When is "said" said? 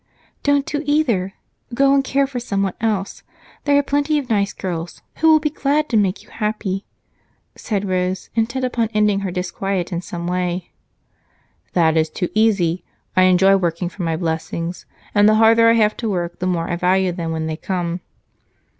7.55-7.87